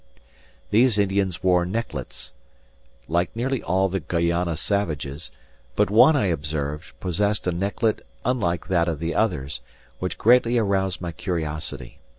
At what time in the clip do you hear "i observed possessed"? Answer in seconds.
6.15-7.45